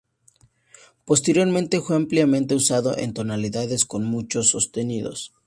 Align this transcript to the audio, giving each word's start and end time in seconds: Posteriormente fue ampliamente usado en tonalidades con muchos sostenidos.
Posteriormente 1.05 1.79
fue 1.79 1.95
ampliamente 1.95 2.55
usado 2.55 2.97
en 2.97 3.13
tonalidades 3.13 3.85
con 3.85 4.03
muchos 4.03 4.49
sostenidos. 4.49 5.31